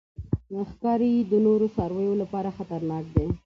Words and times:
ښکاري 0.69 1.11
د 1.31 1.33
نورو 1.45 1.65
څارویو 1.75 2.13
لپاره 2.21 2.49
خطرناک 2.57 3.05
دی. 3.15 3.25